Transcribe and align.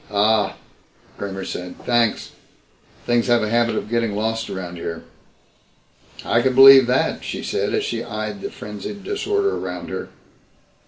"Ah," 0.09 0.55
Kramer 1.19 1.45
said. 1.45 1.75
"Thanks. 1.85 2.31
Things 3.05 3.27
have 3.27 3.43
a 3.43 3.49
habit 3.49 3.75
of 3.75 3.87
getting 3.87 4.15
lost 4.15 4.49
around 4.49 4.77
here." 4.77 5.03
"I 6.25 6.41
can 6.41 6.55
believe 6.55 6.87
that," 6.87 7.23
she 7.23 7.43
said 7.43 7.75
as 7.75 7.83
she 7.83 8.03
eyed 8.03 8.41
the 8.41 8.49
frenzied 8.49 9.03
disorder 9.03 9.55
around 9.55 9.89
her. 9.89 10.09